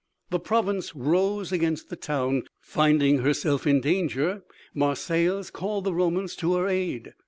The 0.31 0.39
province 0.39 0.95
rose 0.95 1.51
against 1.51 1.89
the 1.89 1.95
town; 1.95 2.45
finding 2.59 3.19
herself 3.19 3.67
in 3.67 3.81
danger, 3.81 4.41
Marseilles 4.73 5.51
called 5.51 5.83
the 5.83 5.93
Romans 5.93 6.35
to 6.37 6.55
her 6.55 6.67
aid. 6.67 7.13